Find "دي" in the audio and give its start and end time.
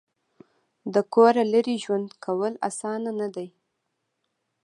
3.35-3.47